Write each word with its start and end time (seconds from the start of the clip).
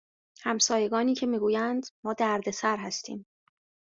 همسایگانی 0.43 1.15
که 1.15 1.25
می 1.25 1.39
گویند 1.39 1.85
ما 2.03 2.13
دردسر 2.13 2.77
هستیم 2.77 3.25